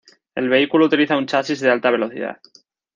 El 0.33 0.49
vehículo 0.49 0.87
utiliza 0.87 1.15
un 1.15 1.27
chasis 1.27 1.59
de 1.59 1.69
alta 1.69 1.91
velocidad. 1.91 2.39